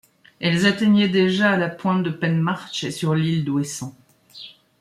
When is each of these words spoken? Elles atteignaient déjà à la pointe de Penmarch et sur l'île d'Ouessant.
Elles 0.39 0.65
atteignaient 0.65 1.09
déjà 1.09 1.51
à 1.51 1.57
la 1.57 1.69
pointe 1.69 2.01
de 2.01 2.09
Penmarch 2.09 2.85
et 2.85 2.89
sur 2.89 3.13
l'île 3.13 3.45
d'Ouessant. 3.45 3.95